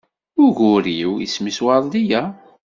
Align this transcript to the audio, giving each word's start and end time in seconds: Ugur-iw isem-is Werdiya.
Ugur-iw 0.43 1.11
isem-is 1.25 1.59
Werdiya. 1.65 2.23